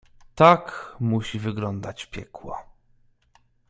[0.35, 2.57] "Tak musi wyglądać piekło."